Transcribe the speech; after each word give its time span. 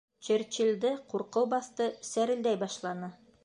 Черчиллде 0.27 0.93
ҡурҡыу 1.11 1.47
баҫты, 1.53 1.91
сәрелдәй 2.11 2.61
башланы: 2.67 3.13